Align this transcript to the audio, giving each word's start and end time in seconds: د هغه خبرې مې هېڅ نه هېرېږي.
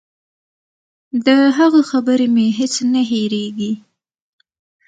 د 1.25 1.27
هغه 1.57 1.81
خبرې 1.91 2.27
مې 2.35 2.45
هېڅ 2.59 2.73
نه 2.93 3.01
هېرېږي. 3.09 3.71